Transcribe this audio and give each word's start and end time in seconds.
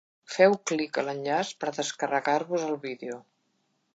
Feu 0.35 0.53
clic 0.71 0.97
a 1.01 1.03
l'enllaç 1.09 1.51
per 1.65 1.75
descarregar-vos 1.77 2.65
el 2.71 2.75
vídeo. 2.89 3.21